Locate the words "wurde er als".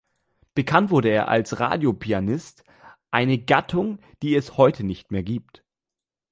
0.89-1.59